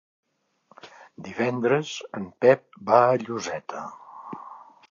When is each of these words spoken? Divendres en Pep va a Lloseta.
Divendres 1.27 1.91
en 2.21 2.25
Pep 2.45 2.79
va 2.89 3.03
a 3.11 3.21
Lloseta. 3.27 3.85